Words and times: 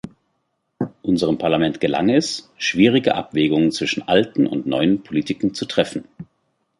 Unserem 1.03 1.37
Parlament 1.37 1.79
gelang 1.79 2.09
es, 2.09 2.49
schwierige 2.57 3.13
Abwägungen 3.13 3.71
zwischen 3.71 4.01
alten 4.01 4.47
und 4.47 4.65
neuen 4.65 5.03
Politiken 5.03 5.53
zu 5.53 5.65
treffen. 5.67 6.05